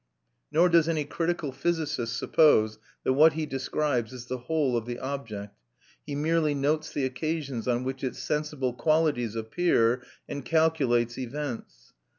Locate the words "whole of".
4.39-4.87